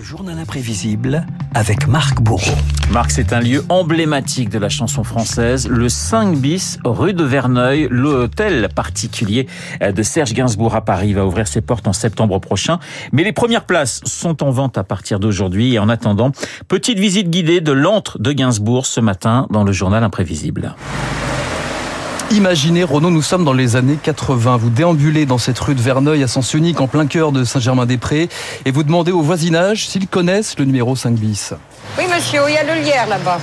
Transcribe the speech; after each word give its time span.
Le 0.00 0.06
journal 0.06 0.38
imprévisible 0.38 1.26
avec 1.52 1.86
Marc 1.86 2.22
Bourreau. 2.22 2.56
Marc, 2.90 3.10
c'est 3.10 3.34
un 3.34 3.40
lieu 3.40 3.62
emblématique 3.68 4.48
de 4.48 4.58
la 4.58 4.70
chanson 4.70 5.04
française, 5.04 5.68
le 5.68 5.90
5 5.90 6.38
bis 6.38 6.78
rue 6.86 7.12
de 7.12 7.22
Verneuil. 7.22 7.86
L'hôtel 7.90 8.70
particulier 8.74 9.46
de 9.82 10.02
Serge 10.02 10.32
Gainsbourg 10.32 10.74
à 10.74 10.86
Paris 10.86 11.12
va 11.12 11.26
ouvrir 11.26 11.46
ses 11.46 11.60
portes 11.60 11.86
en 11.86 11.92
septembre 11.92 12.38
prochain. 12.38 12.78
Mais 13.12 13.24
les 13.24 13.32
premières 13.32 13.66
places 13.66 14.00
sont 14.06 14.42
en 14.42 14.50
vente 14.50 14.78
à 14.78 14.84
partir 14.84 15.20
d'aujourd'hui. 15.20 15.74
Et 15.74 15.78
en 15.78 15.90
attendant, 15.90 16.32
petite 16.66 16.98
visite 16.98 17.28
guidée 17.28 17.60
de 17.60 17.72
l'antre 17.72 18.18
de 18.18 18.32
Gainsbourg 18.32 18.86
ce 18.86 19.00
matin 19.00 19.46
dans 19.50 19.64
le 19.64 19.72
journal 19.72 20.02
imprévisible. 20.02 20.76
Imaginez, 22.32 22.84
Renaud, 22.84 23.10
nous 23.10 23.22
sommes 23.22 23.44
dans 23.44 23.52
les 23.52 23.74
années 23.74 23.98
80. 24.00 24.56
Vous 24.56 24.70
déambulez 24.70 25.26
dans 25.26 25.38
cette 25.38 25.58
rue 25.58 25.74
de 25.74 25.82
Verneuil 25.82 26.22
à 26.22 26.28
sens 26.28 26.54
unique 26.54 26.80
en 26.80 26.86
plein 26.86 27.06
cœur 27.06 27.32
de 27.32 27.42
Saint-Germain-des-Prés 27.42 28.28
et 28.64 28.70
vous 28.70 28.84
demandez 28.84 29.10
au 29.10 29.20
voisinage 29.20 29.88
s'ils 29.88 30.06
connaissent 30.06 30.56
le 30.56 30.64
numéro 30.64 30.94
5 30.94 31.14
bis. 31.14 31.54
Oui, 31.98 32.04
monsieur, 32.06 32.42
il 32.48 32.54
y 32.54 32.56
a 32.56 32.62
le 32.62 32.82
lierre 32.82 33.08
là-bas. 33.08 33.40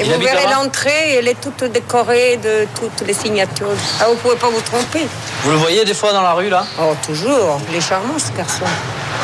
Et 0.00 0.04
vous 0.04 0.20
verrez 0.20 0.52
l'entrée, 0.52 1.14
elle 1.18 1.28
est 1.28 1.40
toute 1.40 1.64
décorée 1.72 2.38
de 2.42 2.66
toutes 2.78 3.06
les 3.06 3.14
signatures. 3.14 3.68
Ah, 4.00 4.06
vous 4.10 4.16
pouvez 4.16 4.36
pas 4.36 4.50
vous 4.50 4.60
tromper. 4.60 5.06
Vous 5.44 5.50
le 5.52 5.56
voyez 5.56 5.84
des 5.84 5.94
fois 5.94 6.12
dans 6.12 6.22
la 6.22 6.32
rue, 6.32 6.50
là? 6.50 6.66
Oh, 6.80 6.94
toujours. 7.06 7.60
Il 7.70 7.76
est 7.76 7.80
charmant, 7.80 8.18
ce 8.18 8.36
garçon. 8.36 8.64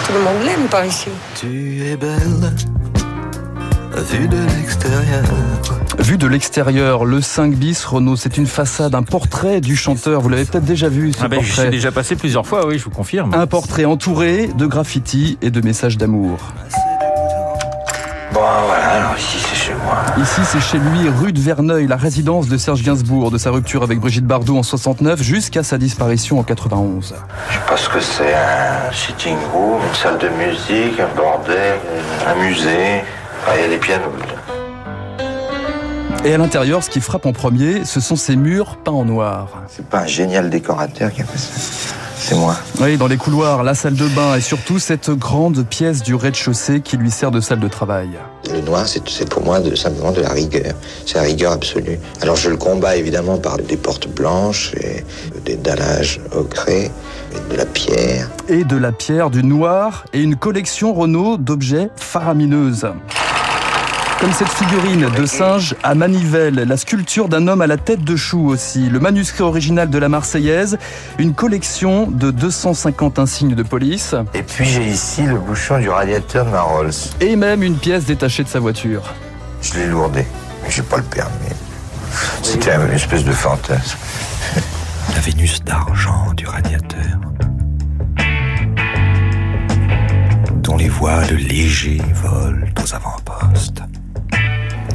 Tout 0.06 0.12
le 0.12 0.20
monde 0.20 0.44
l'aime 0.46 0.68
par 0.70 0.86
ici. 0.86 1.08
Tu 1.34 1.84
es 1.84 1.96
belle, 1.96 2.52
vue 3.96 4.28
de 4.28 4.38
l'extérieur. 4.56 5.24
Vu 6.02 6.18
de 6.18 6.26
l'extérieur, 6.26 7.04
le 7.04 7.20
5 7.20 7.54
bis, 7.54 7.84
Renaud, 7.84 8.16
c'est 8.16 8.36
une 8.36 8.46
façade, 8.46 8.94
un 8.94 9.04
portrait 9.04 9.60
du 9.60 9.76
chanteur. 9.76 10.20
Vous 10.20 10.28
l'avez 10.28 10.44
peut-être 10.44 10.64
déjà 10.64 10.88
vu, 10.88 11.12
ce 11.12 11.18
Ah 11.22 11.28
ben, 11.28 11.36
portrait. 11.40 11.70
déjà 11.70 11.92
passé 11.92 12.16
plusieurs 12.16 12.46
fois, 12.46 12.66
oui, 12.66 12.76
je 12.78 12.84
vous 12.84 12.90
confirme. 12.90 13.32
Un 13.34 13.46
portrait 13.46 13.84
entouré 13.84 14.48
de 14.48 14.66
graffitis 14.66 15.38
et 15.42 15.50
de 15.50 15.60
messages 15.60 15.96
d'amour. 15.96 16.38
Bon, 18.32 18.40
voilà, 18.66 18.88
alors 18.88 19.16
ici 19.16 19.36
c'est 19.38 19.54
chez 19.56 19.74
moi. 19.74 20.02
Ici, 20.20 20.40
c'est 20.44 20.60
chez 20.60 20.78
lui, 20.78 21.08
rue 21.22 21.32
de 21.32 21.40
Verneuil, 21.40 21.86
la 21.86 21.96
résidence 21.96 22.48
de 22.48 22.56
Serge 22.56 22.82
Gainsbourg, 22.82 23.30
de 23.30 23.38
sa 23.38 23.50
rupture 23.50 23.82
avec 23.84 24.00
Brigitte 24.00 24.26
Bardot 24.26 24.56
en 24.56 24.62
69 24.62 25.22
jusqu'à 25.22 25.62
sa 25.62 25.78
disparition 25.78 26.38
en 26.40 26.42
91. 26.42 27.14
Je 27.48 27.54
sais 27.54 27.60
pas 27.68 27.76
ce 27.76 27.88
que 27.88 28.00
c'est, 28.00 28.34
un 28.34 28.92
sitting 28.92 29.36
room, 29.52 29.80
une 29.88 29.94
salle 29.94 30.18
de 30.18 30.28
musique, 30.30 30.98
un 30.98 31.14
bordel, 31.16 31.78
un 32.26 32.34
musée. 32.42 33.02
Ah, 33.46 33.50
Il 33.56 33.62
y 33.62 33.64
a 33.66 33.68
des 33.68 33.76
pianos. 33.78 34.04
Et 36.24 36.32
à 36.32 36.38
l'intérieur, 36.38 36.84
ce 36.84 36.88
qui 36.88 37.00
frappe 37.00 37.26
en 37.26 37.32
premier, 37.32 37.84
ce 37.84 37.98
sont 37.98 38.14
ces 38.14 38.36
murs 38.36 38.76
peints 38.76 38.92
en 38.92 39.04
noir. 39.04 39.48
C'est 39.68 39.84
pas 39.84 40.02
un 40.02 40.06
génial 40.06 40.50
décorateur 40.50 41.10
qui 41.10 41.20
a 41.20 41.24
fait 41.24 41.36
ça. 41.36 41.94
C'est 42.16 42.36
moi. 42.36 42.54
Oui, 42.80 42.96
dans 42.96 43.08
les 43.08 43.16
couloirs, 43.16 43.64
la 43.64 43.74
salle 43.74 43.96
de 43.96 44.06
bain 44.06 44.36
et 44.36 44.40
surtout 44.40 44.78
cette 44.78 45.10
grande 45.10 45.66
pièce 45.66 46.00
du 46.04 46.14
rez-de-chaussée 46.14 46.80
qui 46.80 46.96
lui 46.96 47.10
sert 47.10 47.32
de 47.32 47.40
salle 47.40 47.58
de 47.58 47.66
travail. 47.66 48.10
Le 48.52 48.60
noir, 48.60 48.86
c'est 48.86 49.02
c'est 49.08 49.28
pour 49.28 49.42
moi 49.44 49.58
de, 49.58 49.74
simplement 49.74 50.12
de 50.12 50.20
la 50.20 50.28
rigueur. 50.28 50.74
C'est 51.04 51.16
la 51.16 51.24
rigueur 51.24 51.50
absolue. 51.50 51.98
Alors 52.20 52.36
je 52.36 52.50
le 52.50 52.56
combats 52.56 52.94
évidemment 52.94 53.38
par 53.38 53.56
des 53.56 53.76
portes 53.76 54.06
blanches 54.06 54.72
et 54.76 55.04
des 55.44 55.56
dallages 55.56 56.20
ocrés, 56.30 56.92
et 57.34 57.52
de 57.52 57.56
la 57.56 57.66
pierre. 57.66 58.30
Et 58.48 58.62
de 58.62 58.76
la 58.76 58.92
pierre, 58.92 59.28
du 59.28 59.42
noir 59.42 60.04
et 60.12 60.20
une 60.20 60.36
collection 60.36 60.94
Renault 60.94 61.36
d'objets 61.36 61.90
faramineuses. 61.96 62.86
Comme 64.22 64.32
cette 64.32 64.50
figurine 64.50 65.10
de 65.18 65.26
singe 65.26 65.74
à 65.82 65.96
manivelle, 65.96 66.54
la 66.54 66.76
sculpture 66.76 67.28
d'un 67.28 67.48
homme 67.48 67.60
à 67.60 67.66
la 67.66 67.76
tête 67.76 68.04
de 68.04 68.14
chou 68.14 68.46
aussi, 68.46 68.88
le 68.88 69.00
manuscrit 69.00 69.42
original 69.42 69.90
de 69.90 69.98
la 69.98 70.08
Marseillaise, 70.08 70.78
une 71.18 71.34
collection 71.34 72.06
de 72.06 72.30
250 72.30 73.18
insignes 73.18 73.56
de 73.56 73.64
police 73.64 74.14
Et 74.32 74.44
puis 74.44 74.64
j'ai 74.64 74.86
ici 74.86 75.24
le 75.24 75.38
bouchon 75.38 75.80
du 75.80 75.88
radiateur 75.88 76.46
de 76.46 76.50
ma 76.50 76.60
Rolls. 76.60 76.92
et 77.20 77.34
même 77.34 77.64
une 77.64 77.74
pièce 77.74 78.04
détachée 78.04 78.44
de 78.44 78.48
sa 78.48 78.60
voiture. 78.60 79.02
Je 79.60 79.74
l'ai 79.74 79.86
lourdé. 79.88 80.24
J'ai 80.68 80.82
pas 80.82 80.98
le 80.98 81.02
permis. 81.02 81.56
C'était 82.44 82.76
une 82.76 82.92
espèce 82.92 83.24
de 83.24 83.32
fantasme. 83.32 83.98
La 85.16 85.20
Vénus 85.20 85.64
d'argent 85.64 86.32
du 86.36 86.46
radiateur. 86.46 87.18
Dont 90.58 90.76
les 90.76 90.88
voiles 90.88 91.34
légers 91.34 92.00
volent 92.14 92.66
aux 92.80 92.94
avant-postes. 92.94 93.82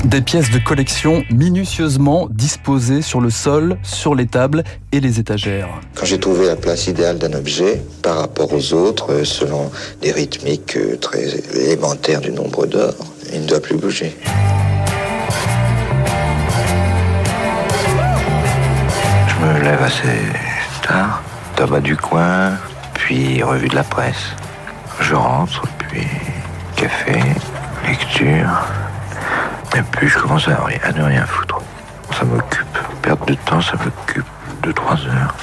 Des 0.08 0.22
pièces 0.22 0.52
de 0.52 0.60
collection 0.60 1.26
minutieusement 1.30 2.30
disposées 2.32 3.02
sur 3.02 3.20
le 3.20 3.30
sol, 3.30 3.78
sur 3.84 4.16
les 4.16 4.26
tables 4.26 4.64
et 4.94 5.02
les 5.02 5.20
étagères. 5.20 5.68
Quand 5.96 6.06
j'ai 6.06 6.18
trouvé 6.18 6.48
la 6.48 6.56
place 6.56 6.88
idéale 6.88 7.18
d'un 7.18 7.34
objet 7.34 7.82
par 8.04 8.20
rapport 8.20 8.54
aux 8.54 8.74
autres, 8.74 9.12
euh, 9.12 9.26
selon 9.26 9.70
des 10.02 10.14
rythmiques 10.14 10.78
euh, 10.78 10.96
très 10.96 11.28
élémentaires 11.54 12.22
du 12.22 12.32
nombre 12.32 12.66
d'or, 12.68 12.94
il 13.34 13.42
ne 13.42 13.48
doit 13.48 13.60
plus 13.60 13.76
bouger. 13.76 14.16
Je 19.28 19.46
me 19.46 19.62
lève 19.62 19.84
assez 19.84 20.22
tard, 20.88 21.22
tabac 21.58 21.82
du 21.82 21.98
coin, 21.98 22.54
puis 22.94 23.44
revue 23.44 23.68
de 23.68 23.76
la 23.76 23.84
presse. 23.84 24.28
Je 25.02 25.16
rentre, 25.16 25.64
puis 25.80 26.08
café, 26.78 27.20
lecture. 27.86 28.77
Et 29.78 29.82
puis 29.92 30.08
je 30.08 30.18
commence 30.18 30.48
à, 30.48 30.58
ne 30.92 31.04
rien 31.04 31.24
foutre. 31.28 31.62
Ça 32.12 32.26
m'occupe. 32.26 32.66
Perte 33.04 33.28
de 33.28 33.36
temps, 33.36 33.62
ça 33.62 33.74
m'occupe. 33.74 34.26
Deux, 34.64 34.74
trois 34.74 34.96
heures. 34.96 35.36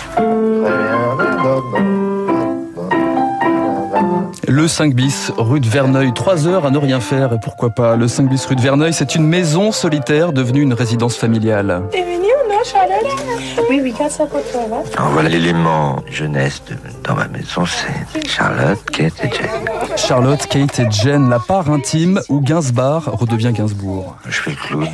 Le 4.48 4.66
5 4.66 4.92
bis, 4.92 5.32
rue 5.36 5.60
de 5.60 5.68
Verneuil, 5.68 6.12
3 6.12 6.48
heures 6.48 6.66
à 6.66 6.70
ne 6.70 6.78
rien 6.78 6.98
faire 6.98 7.32
et 7.32 7.38
pourquoi 7.40 7.70
pas. 7.70 7.94
Le 7.94 8.08
5 8.08 8.28
bis, 8.28 8.44
rue 8.46 8.56
de 8.56 8.60
Verneuil, 8.60 8.92
c'est 8.92 9.14
une 9.14 9.26
maison 9.26 9.70
solitaire 9.70 10.32
devenue 10.32 10.62
une 10.62 10.74
résidence 10.74 11.16
familiale. 11.16 11.82
T'es 11.92 12.02
venu 12.02 12.16
ou 12.16 12.18
non, 12.18 12.33
Charlotte 12.64 13.66
Oui, 13.70 13.80
oui. 13.82 13.94
Alors 14.96 15.10
voilà 15.10 15.28
l'élément 15.28 16.02
jeunesse 16.10 16.62
de- 16.68 16.76
dans 17.02 17.14
ma 17.14 17.28
maison, 17.28 17.64
c'est 17.66 18.28
Charlotte, 18.28 18.82
Kate 18.90 19.12
et 19.24 19.30
Jane. 19.30 19.96
Charlotte, 19.96 20.46
Kate 20.46 20.78
et 20.80 20.90
Jen, 20.90 21.28
la 21.28 21.38
part 21.38 21.70
intime 21.70 22.20
où 22.28 22.40
Gainsbar 22.40 23.04
redevient 23.12 23.52
Gainsbourg. 23.52 24.16
Je 24.26 24.40
fais 24.40 24.50
le 24.50 24.56
clown, 24.56 24.88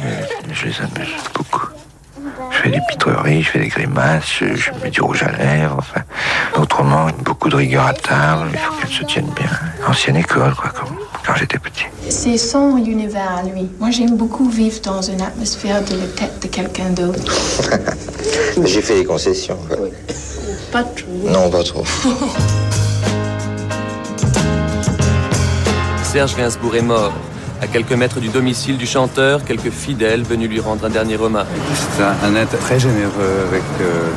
mais 0.48 0.54
je 0.54 0.66
les 0.66 0.80
amuse 0.80 1.14
beaucoup. 1.34 1.68
Je 2.50 2.56
fais 2.56 2.70
des 2.70 2.80
pitreries, 2.88 3.42
je 3.42 3.50
fais 3.50 3.58
des 3.60 3.68
grimaces, 3.68 4.26
je, 4.40 4.54
je 4.54 4.70
mets 4.82 4.90
du 4.90 5.00
rouge 5.00 5.22
à 5.22 5.30
lèvres, 5.32 5.76
enfin. 5.78 6.02
Autrement, 6.60 7.06
beaucoup 7.24 7.48
de 7.48 7.56
rigueur 7.56 7.86
à 7.86 7.94
table, 7.94 8.50
il 8.52 8.58
faut 8.58 8.74
qu'elle 8.74 8.90
se 8.90 9.04
tienne 9.04 9.30
bien. 9.36 9.50
Ancienne 9.88 10.16
école, 10.16 10.54
quoi, 10.54 10.70
comme 10.70 10.96
quand 11.30 11.38
j'étais 11.38 11.58
petit. 11.58 11.84
C'est 12.08 12.38
son 12.38 12.76
univers 12.76 13.38
à 13.38 13.42
lui. 13.44 13.68
Moi, 13.78 13.90
j'aime 13.90 14.16
beaucoup 14.16 14.48
vivre 14.48 14.80
dans 14.82 15.00
une 15.02 15.20
atmosphère 15.20 15.84
de 15.84 15.94
la 15.94 16.06
tête 16.06 16.42
de 16.42 16.48
quelqu'un 16.48 16.90
d'autre. 16.90 17.32
J'ai 18.64 18.82
fait 18.82 18.96
des 18.96 19.04
concessions. 19.04 19.58
Pas 20.72 20.82
trop. 20.82 21.28
Non, 21.30 21.48
pas 21.50 21.62
trop. 21.62 21.84
Serge 26.02 26.36
Gainsbourg 26.36 26.74
est 26.74 26.82
mort. 26.82 27.12
À 27.62 27.68
quelques 27.68 27.92
mètres 27.92 28.18
du 28.20 28.28
domicile 28.28 28.76
du 28.78 28.86
chanteur, 28.86 29.44
quelques 29.44 29.70
fidèles 29.70 30.22
venus 30.22 30.48
lui 30.48 30.60
rendre 30.60 30.86
un 30.86 30.90
dernier 30.90 31.16
hommage. 31.18 31.46
C'est 31.96 32.02
un, 32.02 32.16
un 32.24 32.34
être 32.34 32.58
très 32.58 32.80
généreux 32.80 33.46
avec 33.48 33.62
euh, 33.82 34.08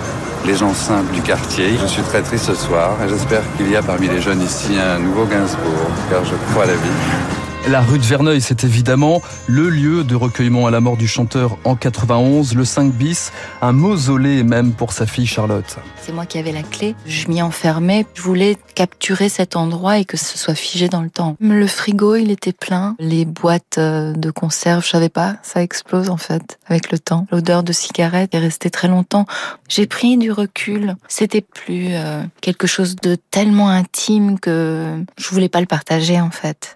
les 0.45 0.55
gens 0.55 0.73
simples 0.73 1.13
du 1.13 1.21
quartier. 1.21 1.77
Je 1.81 1.87
suis 1.87 2.01
très 2.03 2.21
triste 2.21 2.45
ce 2.45 2.55
soir 2.55 2.97
et 3.03 3.09
j'espère 3.09 3.41
qu'il 3.55 3.69
y 3.69 3.75
a 3.75 3.81
parmi 3.81 4.07
les 4.07 4.21
jeunes 4.21 4.41
ici 4.41 4.77
un 4.79 4.99
nouveau 4.99 5.25
Gainsbourg, 5.25 5.89
car 6.09 6.23
je 6.25 6.35
crois 6.51 6.63
à 6.63 6.67
la 6.67 6.73
vie. 6.73 7.42
La 7.69 7.79
rue 7.79 7.97
de 7.97 8.03
Verneuil, 8.03 8.41
c'est 8.41 8.65
évidemment 8.65 9.21
le 9.47 9.69
lieu 9.69 10.03
de 10.03 10.15
recueillement 10.15 10.67
à 10.67 10.71
la 10.71 10.81
mort 10.81 10.97
du 10.97 11.07
chanteur 11.07 11.57
en 11.63 11.77
91, 11.77 12.55
le 12.55 12.65
5 12.65 12.91
bis, 12.91 13.31
un 13.61 13.71
mausolée 13.71 14.43
même 14.43 14.73
pour 14.73 14.91
sa 14.91 15.05
fille 15.05 15.25
Charlotte. 15.25 15.77
C'est 16.01 16.11
moi 16.11 16.25
qui 16.25 16.37
avais 16.37 16.51
la 16.51 16.61
clé. 16.61 16.93
Je 17.05 17.29
m'y 17.29 17.41
enfermais. 17.41 18.05
Je 18.15 18.21
voulais 18.21 18.57
capturer 18.75 19.29
cet 19.29 19.55
endroit 19.55 19.97
et 19.97 20.03
que 20.03 20.17
ce 20.17 20.37
soit 20.37 20.55
figé 20.55 20.89
dans 20.89 21.01
le 21.01 21.09
temps. 21.09 21.37
Le 21.39 21.65
frigo, 21.65 22.15
il 22.17 22.31
était 22.31 22.51
plein. 22.51 22.97
Les 22.99 23.23
boîtes 23.23 23.77
euh, 23.77 24.11
de 24.11 24.29
conserve, 24.29 24.83
je 24.83 24.89
savais 24.89 25.07
pas, 25.07 25.37
ça 25.41 25.63
explose 25.63 26.09
en 26.09 26.17
fait 26.17 26.59
avec 26.67 26.91
le 26.91 26.99
temps. 26.99 27.27
L'odeur 27.31 27.63
de 27.63 27.71
cigarette 27.71 28.35
est 28.35 28.39
restée 28.39 28.71
très 28.71 28.89
longtemps. 28.89 29.25
J'ai 29.69 29.87
pris 29.87 30.17
du 30.17 30.33
recul. 30.33 30.95
C'était 31.07 31.41
plus 31.41 31.91
euh, 31.91 32.23
quelque 32.41 32.67
chose 32.67 32.97
de 32.97 33.15
tellement 33.31 33.69
intime 33.69 34.37
que 34.37 35.01
je 35.17 35.29
voulais 35.29 35.49
pas 35.49 35.61
le 35.61 35.67
partager 35.67 36.19
en 36.19 36.31
fait. 36.31 36.75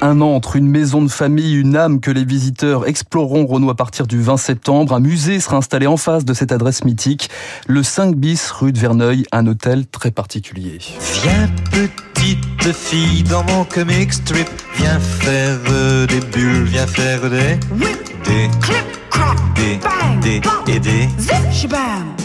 Un 0.00 0.20
an 0.20 0.34
entre 0.34 0.56
une 0.56 0.68
maison 0.68 1.02
de 1.02 1.08
famille, 1.08 1.54
une 1.54 1.76
âme 1.76 2.00
que 2.00 2.10
les 2.10 2.24
visiteurs 2.24 2.86
exploreront 2.86 3.46
Renault 3.46 3.70
à 3.70 3.74
partir 3.74 4.06
du 4.06 4.20
20 4.20 4.36
septembre. 4.36 4.94
Un 4.94 5.00
musée 5.00 5.40
sera 5.40 5.56
installé 5.56 5.86
en 5.86 5.96
face 5.96 6.24
de 6.24 6.34
cette 6.34 6.52
adresse 6.52 6.84
mythique, 6.84 7.30
le 7.66 7.82
5 7.82 8.16
bis 8.16 8.50
rue 8.50 8.72
de 8.72 8.78
Verneuil, 8.78 9.24
un 9.32 9.46
hôtel 9.46 9.86
très 9.86 10.10
particulier. 10.10 10.78
Viens 11.22 11.48
petite 11.70 12.72
fille 12.72 13.22
dans 13.24 13.44
mon 13.44 13.64
comic 13.64 14.12
strip, 14.12 14.48
viens 14.76 14.98
faire 14.98 15.58
des 16.08 16.20
bulles, 16.32 16.64
viens 16.64 16.86
faire 16.86 17.20
des 17.22 17.58
des 18.24 18.48
des 19.54 19.80
des 20.22 20.72
et 20.72 20.80
des 20.80 21.08
Je 21.18 21.54
distribue 21.54 21.68
des 21.68 22.23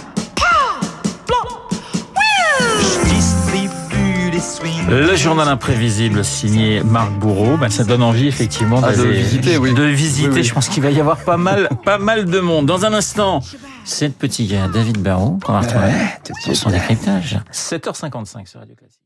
Le 4.90 5.16
journal 5.16 5.48
imprévisible 5.48 6.24
signé 6.24 6.82
Marc 6.84 7.12
Bourreau, 7.14 7.58
ben, 7.58 7.70
ça 7.70 7.84
donne 7.84 8.02
envie 8.04 8.28
effectivement 8.28 8.82
Ah, 8.84 8.94
de 8.96 9.04
visiter, 9.04 9.58
oui. 9.58 9.74
de 9.74 9.84
visiter. 9.84 10.30
Oui, 10.30 10.36
oui. 10.36 10.44
Je 10.44 10.54
pense 10.54 10.70
qu'il 10.70 10.82
va 10.84 10.92
y 10.92 11.00
avoir 11.00 11.18
pas 11.18 11.38
mal, 11.38 11.70
pas 11.84 11.98
mal 11.98 12.26
de 12.26 12.40
monde. 12.40 12.66
Dans 12.66 12.86
un 12.86 12.94
instant, 12.94 13.42
c'est 13.84 14.08
le 14.08 14.14
petit 14.14 14.46
gars 14.48 14.68
David 14.68 15.00
Barrault 15.00 15.40
qu'on 15.44 15.54
va 15.54 15.62
retrouver 15.62 15.92
pour 16.46 16.56
son 16.56 16.70
décryptage. 16.70 17.40
7h55 17.52 18.48
sur 18.48 18.60
Radio 18.60 18.76
Classique. 18.76 19.00